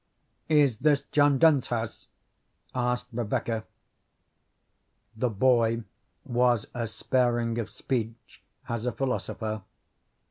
"Is 0.49 0.79
this 0.79 1.03
John 1.11 1.37
Dent's 1.37 1.67
house?" 1.67 2.07
asked 2.73 3.09
Rebecca. 3.13 3.65
The 5.15 5.29
boy 5.29 5.83
was 6.25 6.65
as 6.73 6.91
sparing 6.91 7.59
of 7.59 7.69
speech 7.69 8.41
as 8.67 8.87
a 8.87 8.91
philosopher. 8.91 9.61